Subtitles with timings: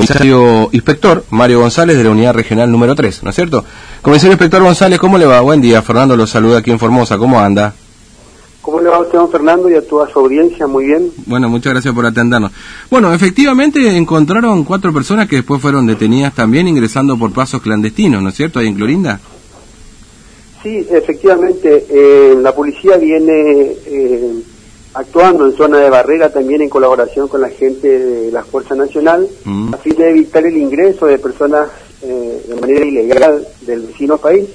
[0.00, 3.64] comisario inspector Mario González de la Unidad Regional número 3, ¿no es cierto?
[4.00, 5.42] Comisario inspector González, ¿cómo le va?
[5.42, 7.74] Buen día, Fernando lo saluda aquí en Formosa, ¿cómo anda?
[8.62, 10.66] ¿Cómo le va a usted, don Fernando, y a toda su audiencia?
[10.66, 11.10] Muy bien.
[11.26, 12.50] Bueno, muchas gracias por atendernos.
[12.90, 18.30] Bueno, efectivamente encontraron cuatro personas que después fueron detenidas también ingresando por pasos clandestinos, ¿no
[18.30, 18.58] es cierto?
[18.58, 19.20] Ahí en Clorinda.
[20.62, 24.34] Sí, efectivamente, eh, la policía viene eh,
[24.94, 29.28] actuando en zona de barrera también en colaboración con la gente de la Fuerza Nacional
[29.44, 29.74] Mm.
[29.74, 31.68] a fin de evitar el ingreso de personas
[32.02, 34.48] eh, de manera ilegal del vecino país.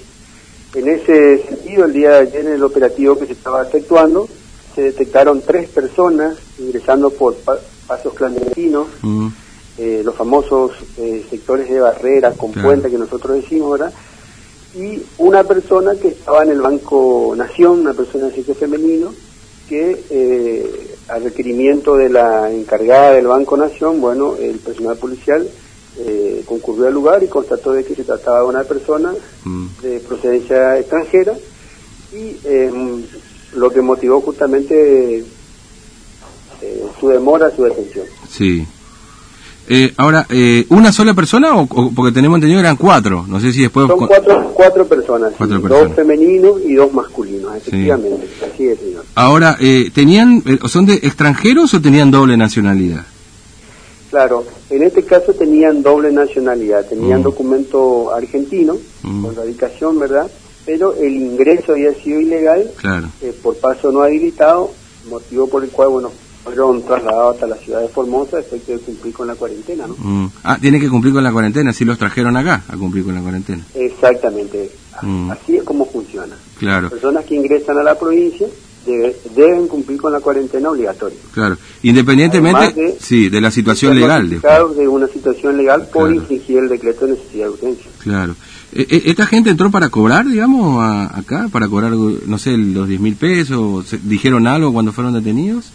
[0.73, 4.27] En ese sentido, el día de ayer en el operativo que se estaba efectuando,
[4.73, 7.57] se detectaron tres personas ingresando por pa-
[7.87, 9.27] pasos clandestinos, Mm,
[9.77, 12.67] eh, los famosos eh, sectores de barrera con Claro.
[12.67, 13.93] puente que nosotros decimos, ¿verdad?
[14.75, 19.13] Y una persona que estaba en el Banco Nación, una persona de sexo femenino,
[19.67, 25.47] que eh, a requerimiento de la encargada del Banco Nación, bueno, el personal policial
[25.97, 29.67] eh, concurrió al lugar y constató de que se trataba de una persona mm.
[29.81, 31.33] de procedencia extranjera
[32.13, 32.71] y eh,
[33.55, 35.19] lo que motivó justamente
[36.61, 38.05] eh, su demora, su detención.
[38.29, 38.65] Sí.
[39.67, 43.25] Eh, ahora, eh, ¿una sola persona o, o- porque tenemos entendido que eran cuatro?
[43.27, 43.87] No sé si después...
[43.87, 49.03] Son cuatro, cuatro personas, sí, dos femeninos y dos masculinos, efectivamente, así es, señor.
[49.15, 53.05] Ahora, eh, ¿tenían, eh, son de extranjeros o tenían doble nacionalidad?
[54.11, 57.23] Claro, en este caso tenían doble nacionalidad, tenían Mm.
[57.23, 59.23] documento argentino, Mm.
[59.25, 60.29] con radicación, ¿verdad?
[60.65, 63.07] Pero el ingreso había sido ilegal Claro.
[63.21, 64.71] eh, por paso no habilitado,
[65.09, 66.11] motivo por el cual, bueno,
[66.45, 69.95] fueron trasladados hasta la ciudad de Formosa después de cumplir con la cuarentena, ¿no?
[69.97, 70.29] Mm.
[70.43, 73.21] Ah, tiene que cumplir con la cuarentena, si los trajeron acá a cumplir con la
[73.21, 73.65] cuarentena.
[73.73, 74.69] Exactamente,
[75.01, 75.31] Mm.
[75.31, 76.35] así es como funciona.
[76.59, 78.47] Claro, Personas que ingresan a la provincia
[78.85, 81.17] debe- deben cumplir con la cuarentena obligatoria.
[81.33, 81.57] claro.
[81.81, 84.29] Independientemente, de- sí, de la situación legal.
[84.29, 84.77] después.
[84.77, 86.13] de una situación legal por Claro.
[86.15, 87.91] infringir el decreto de necesidad de urgencia.
[88.03, 88.35] Claro.
[88.73, 91.47] Eh, eh, ¿Esta gente entró para cobrar, digamos, a- acá?
[91.51, 93.87] ¿Para cobrar, no sé, los 10 mil pesos?
[93.87, 95.71] ¿Se- ¿Dijeron algo cuando fueron detenidos?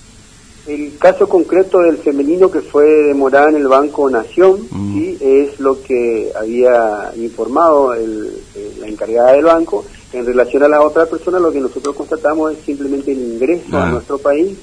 [0.71, 4.95] El caso concreto del femenino que fue demorado en el Banco Nación, Mm.
[4.95, 9.85] sí, es lo que había informado el- eh, la encargada del banco.
[10.13, 13.89] En relación a la otra persona, lo que nosotros constatamos es simplemente el ingreso Ah.
[13.89, 14.57] a nuestro país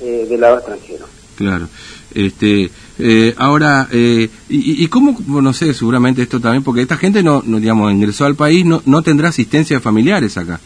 [0.00, 1.06] eh, del lado extranjero.
[1.36, 1.68] Claro.
[2.14, 6.98] Este, eh, ahora, eh, y, y cómo, bueno, no sé, seguramente esto también, porque esta
[6.98, 10.60] gente no, no digamos, ingresó al país, no, no tendrá asistencia de familiares acá,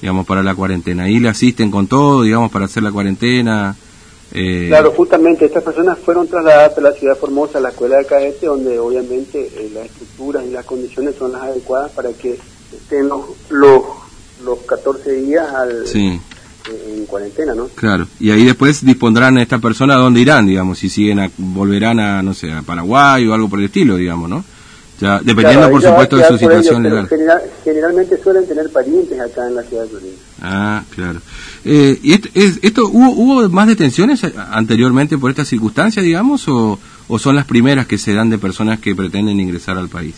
[0.00, 1.04] digamos, para la cuarentena.
[1.04, 3.74] Ahí le asisten con todo, digamos, para hacer la cuarentena.
[4.32, 7.96] Eh, Claro, justamente estas personas fueron trasladadas a la ciudad de Formosa, a la escuela
[7.98, 12.38] de cadete, donde obviamente eh, las estructuras y las condiciones son las adecuadas para que
[12.72, 13.82] estén los, los,
[14.44, 16.20] los 14 días al, Sí,
[16.70, 17.68] eh, en cuarentena, ¿no?
[17.68, 18.06] claro.
[18.20, 21.98] Y ahí después dispondrán a esta persona a dónde irán, digamos, si siguen, a, volverán
[21.98, 24.44] a, no sé, a Paraguay o algo por el estilo, digamos, ¿no?
[25.00, 27.08] Ya, dependiendo, Claro, por supuesto, de su por ellos, situación pero legal.
[27.08, 30.12] general- generalmente suelen tener parientes acá en la ciudad de Florida.
[30.42, 31.20] Ah, claro.
[31.64, 36.78] Eh, ¿y esto, es- esto hubo, hubo más detenciones anteriormente por esta circunstancia, digamos, o,
[37.06, 40.14] o son las primeras que se dan de personas que pretenden ingresar al país?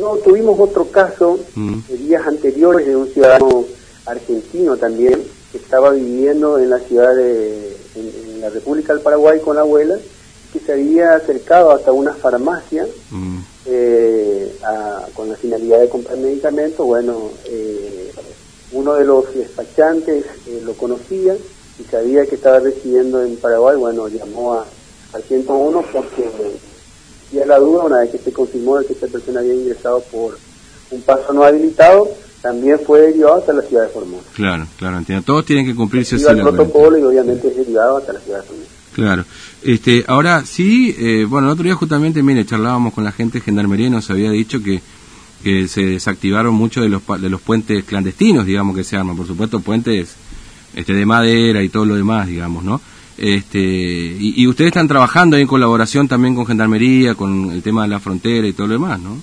[0.00, 1.78] No, tuvimos otro caso Mm.
[2.06, 3.64] días anteriores de un ciudadano
[4.04, 9.40] argentino también que estaba viviendo en la ciudad de en, en la República del Paraguay
[9.44, 9.96] con la abuela
[10.52, 16.16] que se había acercado hasta una farmacia Mm, eh, a- con la finalidad de comprar
[16.18, 16.84] medicamentos.
[16.86, 18.10] Bueno, eh,
[18.72, 21.34] uno de los despachantes eh, lo conocía
[21.78, 23.76] y sabía que estaba residiendo en Paraguay.
[23.76, 24.66] Bueno, llamó a,
[25.12, 26.24] al 101 porque
[27.32, 30.38] ya la duda, una vez que se confirmó de que esta persona había ingresado por
[30.90, 32.08] un paso no habilitado,
[32.42, 34.24] también fue derivado hasta la ciudad de Formosa.
[34.34, 35.24] claro, claro, entiendo.
[35.24, 38.44] Todos tienen que cumplirse así la protocolo y obviamente es derivado hasta la ciudad de
[38.46, 38.70] Formosa.
[38.96, 39.26] Claro.
[39.62, 43.44] Este, ahora sí, eh, bueno, el otro día justamente, mire, charlábamos con la gente de
[43.44, 44.80] Gendarmería y nos había dicho que,
[45.44, 49.14] que se desactivaron muchos de los, de los puentes clandestinos, digamos, que se arman.
[49.14, 50.14] Por supuesto, puentes
[50.74, 52.80] este, de madera y todo lo demás, digamos, ¿no?
[53.18, 57.88] Este, y, y ustedes están trabajando en colaboración también con Gendarmería, con el tema de
[57.88, 59.20] la frontera y todo lo demás, ¿no?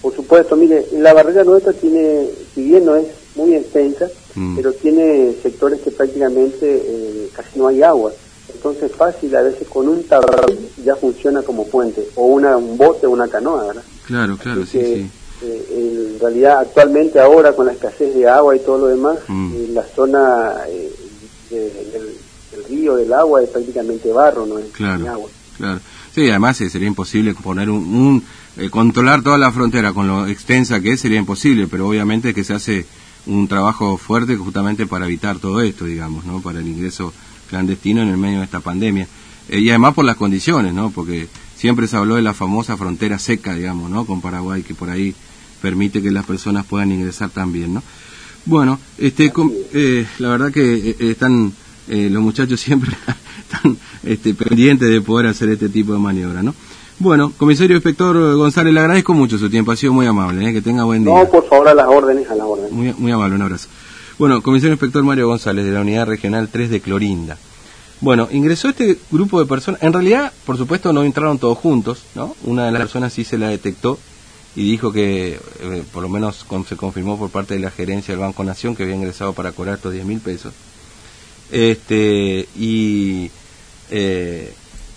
[0.00, 4.56] Por supuesto, mire, la barrera nuestra tiene, si bien no es muy extensa, Mm.
[4.56, 8.12] pero tiene sectores que prácticamente eh, casi no hay agua.
[8.54, 13.06] Entonces fácil, a veces con un tablón ya funciona como puente, o una, un bote
[13.06, 13.82] o una canoa, ¿verdad?
[14.06, 15.10] Claro, claro, Así sí, que, sí.
[15.42, 19.52] eh, en realidad actualmente ahora con la escasez de agua y todo lo demás, Mm.
[19.54, 20.92] eh, la zona eh,
[21.50, 25.08] de- del, río, del agua, es prácticamente barro, no es Claro.
[25.10, 25.28] agua.
[25.56, 25.80] Claro.
[26.14, 28.22] Sí, además sería imposible poner un,
[28.58, 32.42] un, controlar toda la frontera con lo extensa que es sería imposible, pero obviamente que
[32.44, 32.86] se hace
[33.26, 36.40] un trabajo fuerte justamente para evitar todo esto, digamos, ¿no?
[36.40, 37.12] Para el ingreso
[37.50, 39.06] clandestino en el medio de esta pandemia.
[39.48, 40.90] Eh, y además por las condiciones, ¿no?
[40.90, 44.06] Porque siempre se habló de la famosa frontera seca, digamos, ¿no?
[44.06, 45.14] Con Paraguay, que por ahí
[45.60, 47.82] permite que las personas puedan ingresar también, ¿no?
[48.46, 49.30] Bueno, este,
[49.74, 51.52] eh, la verdad que eh, están
[51.88, 52.90] eh, los muchachos siempre
[53.42, 56.54] están este, pendientes de poder hacer este tipo de maniobra, ¿no?
[56.98, 60.52] Bueno, comisario inspector González, le agradezco mucho su tiempo, ha sido muy amable, ¿eh?
[60.52, 61.14] que tenga buen día.
[61.14, 62.72] No, por favor, a las órdenes, a las órdenes.
[62.72, 63.68] Muy, muy amable, un abrazo.
[64.20, 67.38] Bueno, comisario inspector Mario González, de la Unidad Regional 3 de Clorinda.
[68.02, 72.36] Bueno, ingresó este grupo de personas, en realidad, por supuesto, no entraron todos juntos, ¿no?
[72.44, 73.98] Una de las personas sí se la detectó
[74.54, 78.20] y dijo que, eh, por lo menos se confirmó por parte de la gerencia del
[78.20, 80.52] Banco Nación que había ingresado para cobrar estos 10 mil pesos.
[81.50, 83.30] Este, y
[83.90, 84.52] eh,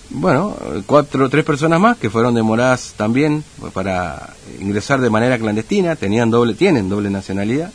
[0.09, 0.53] bueno,
[0.85, 6.55] cuatro, tres personas más que fueron demoradas también para ingresar de manera clandestina, tenían doble,
[6.55, 7.71] tienen doble nacionalidad,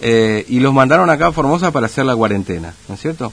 [0.00, 3.32] eh, y los mandaron acá a Formosa para hacer la cuarentena, ¿no es cierto?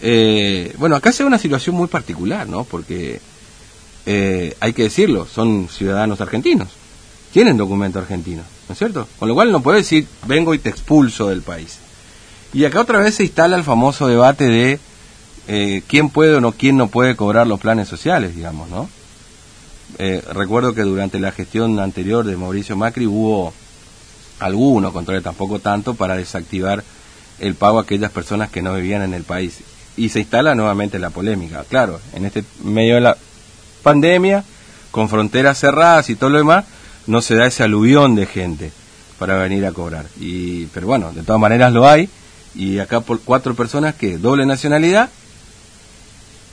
[0.00, 2.64] Eh, bueno, acá se ve una situación muy particular, ¿no?
[2.64, 3.20] Porque
[4.06, 6.68] hay que decirlo, son ciudadanos argentinos,
[7.32, 9.06] tienen documento argentino, ¿no es cierto?
[9.20, 11.78] Con lo cual no puede decir, vengo y te expulso del país.
[12.52, 14.80] Y acá otra vez se instala el famoso debate de
[15.46, 18.88] eh, quién puede o no quién no puede cobrar los planes sociales, digamos, ¿no?
[19.98, 23.52] Eh, recuerdo que durante la gestión anterior de Mauricio Macri hubo
[24.40, 26.82] algunos controles, tampoco tanto, para desactivar
[27.38, 29.58] el pago a aquellas personas que no vivían en el país.
[29.96, 31.64] Y se instala nuevamente la polémica.
[31.68, 33.16] Claro, en este medio de la
[33.82, 34.44] pandemia,
[34.90, 36.64] con fronteras cerradas y todo lo demás,
[37.06, 38.72] no se da ese aluvión de gente
[39.18, 40.06] para venir a cobrar.
[40.18, 42.08] Y, pero bueno, de todas maneras lo hay
[42.54, 45.10] y acá por cuatro personas que doble nacionalidad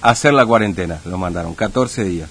[0.02, 2.30] hacer la cuarentena, lo mandaron, 14 días.